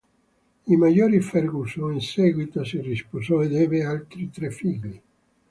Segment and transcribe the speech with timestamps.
[0.65, 4.99] Il maggiore Ferguson in seguito si risposò ed ebbe altri tre figli.